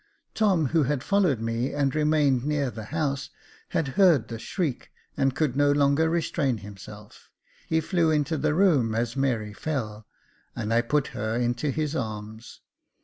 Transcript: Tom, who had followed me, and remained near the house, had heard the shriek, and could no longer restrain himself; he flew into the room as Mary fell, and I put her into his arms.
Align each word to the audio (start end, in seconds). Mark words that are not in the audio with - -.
Tom, 0.33 0.65
who 0.69 0.81
had 0.85 1.03
followed 1.03 1.39
me, 1.39 1.71
and 1.75 1.93
remained 1.93 2.43
near 2.43 2.71
the 2.71 2.85
house, 2.85 3.29
had 3.69 3.89
heard 3.89 4.29
the 4.29 4.39
shriek, 4.39 4.89
and 5.15 5.35
could 5.35 5.55
no 5.55 5.71
longer 5.71 6.09
restrain 6.09 6.57
himself; 6.57 7.29
he 7.67 7.79
flew 7.79 8.09
into 8.09 8.35
the 8.35 8.55
room 8.55 8.95
as 8.95 9.15
Mary 9.15 9.53
fell, 9.53 10.07
and 10.55 10.73
I 10.73 10.81
put 10.81 11.09
her 11.09 11.35
into 11.35 11.69
his 11.69 11.95
arms. 11.95 12.61